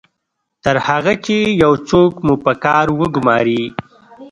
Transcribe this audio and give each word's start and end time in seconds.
تر 0.63 0.75
هغه 0.87 1.13
چې 1.25 1.37
یو 1.63 1.73
څوک 1.89 2.13
مو 2.25 2.33
په 2.43 2.53
کار 2.65 2.85
وګماري 2.99 3.63